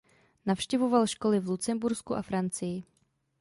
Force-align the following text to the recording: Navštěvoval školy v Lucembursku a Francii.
Navštěvoval 0.45 1.07
školy 1.07 1.39
v 1.39 1.47
Lucembursku 1.49 2.15
a 2.15 2.21
Francii. 2.21 2.83